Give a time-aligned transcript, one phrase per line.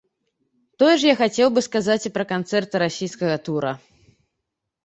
[0.83, 3.71] Тое ж я хацеў бы сказаць і пра канцэрты расійскага тура.